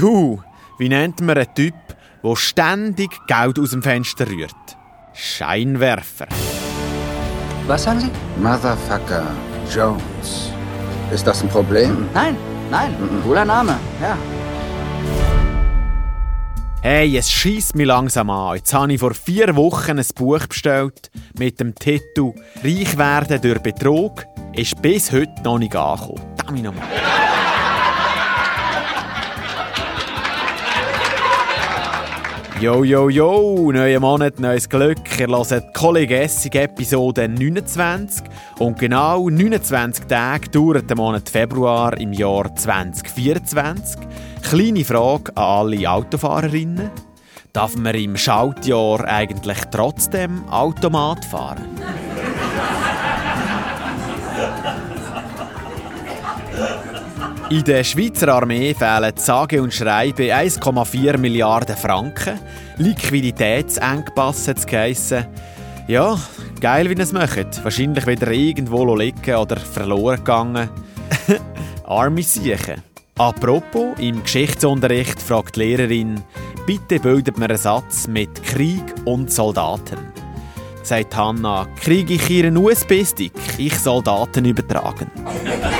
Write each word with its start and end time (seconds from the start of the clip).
Du, 0.00 0.42
wie 0.78 0.88
nennt 0.88 1.20
man 1.20 1.36
einen 1.36 1.54
Typ, 1.54 1.74
der 2.24 2.34
ständig 2.34 3.10
Geld 3.26 3.58
aus 3.58 3.72
dem 3.72 3.82
Fenster 3.82 4.26
rührt? 4.26 4.54
Scheinwerfer. 5.12 6.26
Was 7.66 7.82
sagen 7.84 8.00
Sie? 8.00 8.10
Motherfucker 8.42 9.26
Jones. 9.70 10.52
Ist 11.12 11.26
das 11.26 11.42
ein 11.42 11.50
Problem? 11.50 12.08
Nein, 12.14 12.34
nein, 12.70 12.94
cooler 13.22 13.44
Name, 13.44 13.78
ja. 14.00 14.16
Hey, 16.80 17.18
es 17.18 17.30
schießt 17.30 17.74
mich 17.74 17.86
langsam 17.86 18.30
an. 18.30 18.56
Jetzt 18.56 18.72
habe 18.72 18.94
ich 18.94 19.00
vor 19.00 19.12
vier 19.12 19.54
Wochen 19.54 19.98
ein 19.98 20.06
Buch 20.14 20.46
bestellt 20.46 21.10
mit 21.38 21.60
dem 21.60 21.74
Titel 21.74 22.32
Reich 22.64 22.96
werden 22.96 23.38
durch 23.42 23.58
Betrug. 23.58 24.24
Ist 24.54 24.80
bis 24.80 25.12
heute 25.12 25.42
noch 25.44 25.58
nicht 25.58 25.76
angekommen. 25.76 26.22
Damn 26.38 26.62
nochmal. 26.62 26.88
Jo, 32.60 32.84
jo, 32.84 33.08
jo, 33.08 33.72
neuer 33.72 34.00
Monat, 34.00 34.38
neues 34.38 34.68
Glück. 34.68 35.18
Ihr 35.18 35.28
hört 35.28 35.72
Kollege 35.72 36.20
Essig 36.20 36.54
Episode 36.56 37.26
29. 37.26 38.22
Und 38.58 38.78
genau 38.78 39.30
29 39.30 40.04
Tage 40.04 40.50
dauert 40.50 40.90
der 40.90 40.96
Monat 40.98 41.30
Februar 41.30 41.96
im 41.98 42.12
Jahr 42.12 42.54
2024. 42.54 43.96
Kleine 44.42 44.84
Frage 44.84 45.34
an 45.36 45.68
alle 45.68 45.90
Autofahrerinnen. 45.90 46.90
Darf 47.54 47.78
man 47.78 47.94
im 47.94 48.18
Schaltjahr 48.18 49.08
eigentlich 49.08 49.58
trotzdem 49.70 50.46
Automat 50.50 51.24
fahren? 51.24 51.64
In 57.50 57.64
der 57.64 57.82
Schweizer 57.82 58.28
Armee 58.28 58.72
fehlen 58.74 59.12
sage 59.16 59.60
und 59.60 59.74
schreibe 59.74 60.32
1,4 60.32 61.18
Milliarden 61.18 61.76
Franken. 61.76 62.38
Liquiditätsengpass 62.76 64.46
hat 64.46 64.72
es. 64.72 65.14
Ja, 65.88 66.16
geil, 66.60 66.88
wie 66.88 66.94
ihr 66.94 67.00
es 67.00 67.12
macht. 67.12 67.64
Wahrscheinlich 67.64 68.06
wieder 68.06 68.30
irgendwo 68.30 68.94
liegen 68.94 69.34
oder 69.34 69.56
verloren 69.56 70.18
gegangen. 70.18 70.70
Arme 71.86 72.22
Siechen. 72.22 72.84
Apropos, 73.18 73.98
im 73.98 74.22
Geschichtsunterricht 74.22 75.20
fragt 75.20 75.56
die 75.56 75.60
Lehrerin, 75.60 76.22
bitte 76.68 77.00
bildet 77.00 77.36
mir 77.36 77.46
einen 77.46 77.58
Satz 77.58 78.06
mit 78.06 78.44
Krieg 78.44 78.94
und 79.06 79.32
Soldaten. 79.32 79.98
Sagt 80.84 81.16
Hanna, 81.16 81.66
kriege 81.80 82.14
ich 82.14 82.30
ihren 82.30 82.56
USB-Stick? 82.56 83.32
Ich 83.58 83.76
Soldaten 83.76 84.44
übertragen. 84.44 85.10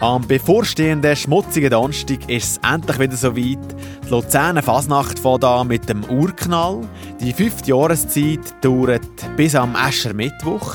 Am 0.00 0.26
bevorstehenden 0.26 1.16
schmutzigen 1.16 1.70
Donnerstag 1.70 2.28
ist 2.28 2.60
es 2.62 2.70
endlich 2.70 2.98
wieder 2.98 3.16
so 3.16 3.34
weit. 3.34 3.58
Die 4.04 4.10
Luzerner 4.10 4.62
Fasnacht 4.62 5.18
fängt 5.18 5.42
an 5.42 5.68
mit 5.68 5.88
dem 5.88 6.04
Urknall. 6.04 6.82
Die 7.18 7.32
fünfte 7.32 7.70
Jahreszeit 7.70 8.62
dauert 8.62 9.00
bis 9.36 9.54
am 9.54 9.74
Aschermittwoch. 9.74 10.74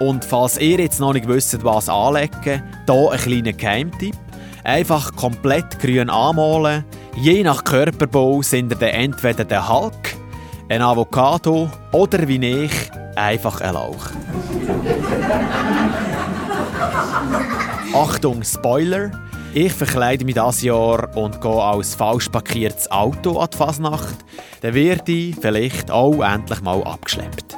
Und 0.00 0.24
falls 0.24 0.58
ihr 0.58 0.80
jetzt 0.80 0.98
noch 0.98 1.12
nicht 1.12 1.28
wisst, 1.28 1.62
was 1.64 1.88
anlegen, 1.88 2.34
hier 2.42 3.12
ein 3.12 3.18
kleiner 3.18 3.52
Geheimtipp. 3.52 4.16
Einfach 4.64 5.14
komplett 5.14 5.78
grün 5.78 6.10
anmalen. 6.10 6.84
Je 7.14 7.44
nach 7.44 7.62
Körperbau 7.62 8.42
sind 8.42 8.72
ihr 8.72 8.78
dann 8.78 8.88
entweder 8.88 9.44
der 9.44 9.68
Hulk, 9.68 10.16
ein 10.68 10.82
Avocado 10.82 11.70
oder 11.92 12.26
wie 12.26 12.64
ich, 12.64 12.90
einfach 13.14 13.60
ein 13.60 13.74
Lauch. 13.74 14.10
Achtung, 17.98 18.42
Spoiler! 18.44 19.10
Ich 19.54 19.72
verkleide 19.72 20.26
mich 20.26 20.34
dieses 20.34 20.60
Jahr 20.60 21.16
und 21.16 21.40
gehe 21.40 21.50
als 21.50 21.94
falsch 21.94 22.28
parkiertes 22.28 22.90
Auto 22.90 23.38
an 23.38 23.48
die 23.50 23.56
Fasnacht. 23.56 24.16
Dann 24.60 24.74
werde 24.74 25.10
ich 25.10 25.36
vielleicht 25.36 25.90
auch 25.90 26.20
endlich 26.22 26.60
mal 26.60 26.82
abgeschleppt. 26.84 27.56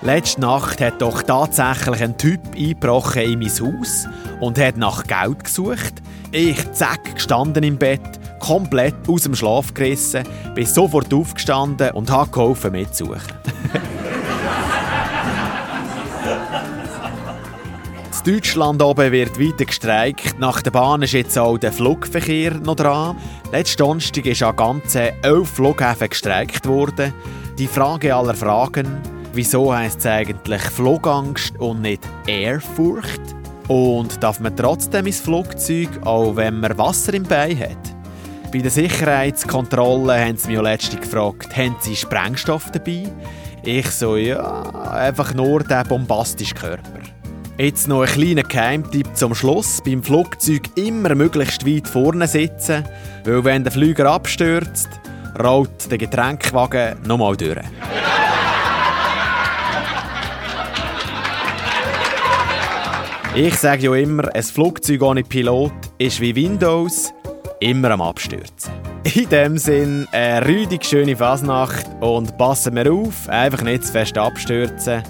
Letzte 0.00 0.40
Nacht 0.40 0.80
hat 0.80 1.02
doch 1.02 1.22
tatsächlich 1.22 2.02
ein 2.02 2.16
Typ 2.16 2.40
eingebrochen 2.56 3.22
in 3.22 3.38
mein 3.40 3.50
Haus 3.50 4.06
und 4.40 4.58
hat 4.58 4.78
nach 4.78 5.04
Geld 5.04 5.44
gesucht. 5.44 5.92
Ich 6.32 6.72
zack 6.72 7.16
gestanden 7.16 7.64
im 7.64 7.76
Bett, 7.76 8.00
komplett 8.40 9.06
aus 9.06 9.24
dem 9.24 9.34
Schlaf 9.34 9.74
gerissen, 9.74 10.24
bin 10.54 10.64
sofort 10.64 11.12
aufgestanden 11.12 11.90
und 11.90 12.10
habe 12.10 12.30
geholfen 12.30 12.72
mitzusuchen. 12.72 13.20
In 18.24 18.34
Deutschland 18.34 18.82
oben 18.82 19.12
wird 19.12 19.38
weiter 19.38 19.64
gestreikt. 19.64 20.38
Nach 20.38 20.60
der 20.60 20.70
Bahn 20.70 21.02
ist 21.02 21.12
jetzt 21.12 21.38
auch 21.38 21.56
der 21.56 21.72
Flugverkehr 21.72 22.54
noch 22.54 22.74
dran. 22.74 23.16
Letzten 23.52 23.78
Donnerstag 23.78 24.26
ist 24.26 24.42
an 24.42 24.56
ganzen 24.56 25.10
elf 25.22 25.48
Flughäfen 25.48 26.08
gestreikt 26.10 26.66
worden. 26.66 27.14
Die 27.58 27.66
Frage 27.66 28.14
aller 28.14 28.34
Fragen, 28.34 29.00
wieso 29.32 29.72
heisst 29.72 30.00
es 30.00 30.06
eigentlich 30.06 30.60
Flugangst 30.62 31.58
und 31.58 31.82
nicht 31.82 32.02
Ehrfurcht? 32.26 33.20
Und 33.68 34.22
darf 34.22 34.40
man 34.40 34.56
trotzdem 34.56 35.06
ins 35.06 35.20
Flugzeug, 35.20 35.88
auch 36.04 36.36
wenn 36.36 36.60
man 36.60 36.76
Wasser 36.76 37.14
im 37.14 37.22
Bein 37.22 37.58
hat? 37.58 37.94
Bei 38.52 38.58
der 38.58 38.70
Sicherheitskontrolle 38.70 40.18
haben 40.18 40.36
sie 40.36 40.48
mich 40.52 40.60
letztens 40.60 41.02
gefragt, 41.02 41.56
haben 41.56 41.76
sie 41.80 41.96
Sprengstoff 41.96 42.70
dabei? 42.72 43.04
Ich 43.62 43.90
so, 43.90 44.16
ja, 44.16 44.62
einfach 44.90 45.34
nur 45.34 45.62
der 45.62 45.84
bombastische 45.84 46.54
Körper. 46.54 47.00
Jetzt 47.60 47.88
noch 47.88 48.02
ein 48.02 48.06
kleiner 48.06 48.44
Geheimtipp 48.44 49.16
zum 49.16 49.34
Schluss. 49.34 49.82
Beim 49.84 50.00
Flugzeug 50.00 50.62
immer 50.76 51.16
möglichst 51.16 51.66
weit 51.66 51.88
vorne 51.88 52.28
sitzen, 52.28 52.84
weil 53.24 53.42
wenn 53.42 53.64
der 53.64 53.72
Flüger 53.72 54.12
abstürzt, 54.12 54.88
rollt 55.42 55.90
der 55.90 55.98
Getränkwagen 55.98 57.02
nochmal 57.04 57.36
durch. 57.36 57.58
Ich 63.34 63.56
sage 63.56 63.86
ja 63.86 63.94
immer, 63.96 64.32
ein 64.32 64.42
Flugzeug 64.44 65.02
ohne 65.02 65.24
Pilot 65.24 65.72
ist 65.98 66.20
wie 66.20 66.36
Windows, 66.36 67.12
immer 67.58 67.90
am 67.90 68.02
Abstürzen. 68.02 68.72
In 69.02 69.28
dem 69.30 69.58
Sinn, 69.58 70.06
eine 70.12 70.46
rüdig 70.46 70.84
schöne 70.84 71.16
Fasnacht 71.16 71.86
und 71.98 72.38
passen 72.38 72.76
wir 72.76 72.92
auf, 72.92 73.28
einfach 73.28 73.62
nicht 73.62 73.84
zu 73.84 73.90
fest 73.90 74.16
abstürzen 74.16 75.02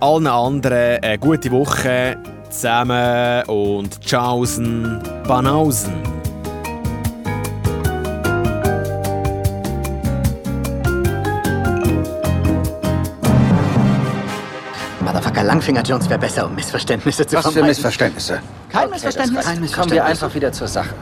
allen 0.00 0.26
anderen 0.26 1.02
eine 1.02 1.18
gute 1.18 1.50
Woche 1.50 2.16
zusammen 2.50 3.42
und 3.46 4.00
tschaußen, 4.00 5.02
Banausen. 5.26 5.92
Motherfucker 15.00 15.42
Langfinger 15.42 15.82
Jones 15.82 16.08
wäre 16.08 16.18
besser, 16.18 16.46
um 16.46 16.54
Missverständnisse 16.54 17.26
zu 17.26 17.36
Was 17.36 17.46
für 17.46 17.52
vermeiden. 17.52 17.68
Missverständnisse? 17.70 18.40
Kein 18.70 18.82
Okay, 18.84 18.90
Missverständnis? 18.92 19.44
Kein 19.44 19.44
Kommen 19.54 19.62
Missverständnis. 19.62 19.92
wir 19.94 20.04
einfach 20.04 20.34
wieder 20.34 20.52
zur 20.52 20.68
Sache. 20.68 20.94